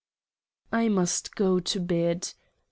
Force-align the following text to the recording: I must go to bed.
I 0.71 0.87
must 0.89 1.35
go 1.35 1.59
to 1.59 1.79
bed. 1.79 2.33